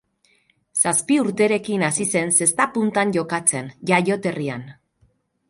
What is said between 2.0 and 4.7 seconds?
zen zesta puntan jokatzen, jaioterrian.